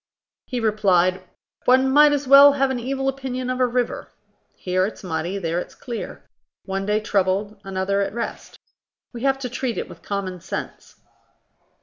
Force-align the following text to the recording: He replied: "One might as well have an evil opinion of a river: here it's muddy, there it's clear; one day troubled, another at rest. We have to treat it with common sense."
He 0.47 0.59
replied: 0.59 1.21
"One 1.65 1.91
might 1.91 2.11
as 2.11 2.27
well 2.27 2.53
have 2.53 2.71
an 2.71 2.79
evil 2.79 3.07
opinion 3.07 3.51
of 3.51 3.59
a 3.59 3.67
river: 3.67 4.07
here 4.55 4.87
it's 4.87 5.03
muddy, 5.03 5.37
there 5.37 5.59
it's 5.59 5.75
clear; 5.75 6.27
one 6.65 6.87
day 6.87 6.99
troubled, 6.99 7.61
another 7.63 8.01
at 8.01 8.11
rest. 8.11 8.57
We 9.13 9.21
have 9.21 9.37
to 9.37 9.47
treat 9.47 9.77
it 9.77 9.87
with 9.87 10.01
common 10.01 10.39
sense." 10.41 10.95